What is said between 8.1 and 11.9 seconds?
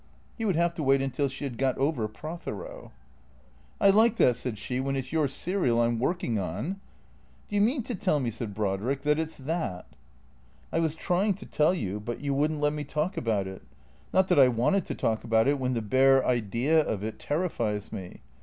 me," said Brodrick, "that it's that?"" I was trying to tell